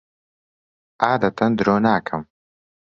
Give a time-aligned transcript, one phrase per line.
[1.09, 2.21] عادەتەن درۆ ناکەم.